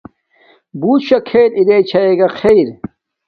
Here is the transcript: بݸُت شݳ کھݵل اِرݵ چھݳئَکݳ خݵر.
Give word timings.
بݸُت 0.79 0.99
شݳ 1.07 1.17
کھݵل 1.27 1.51
اِرݵ 1.57 1.77
چھݳئَکݳ 1.89 2.27
خݵر. 2.37 2.67